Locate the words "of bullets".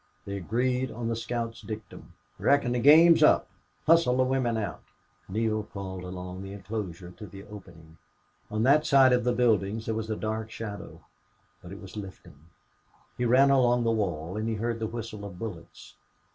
15.23-15.93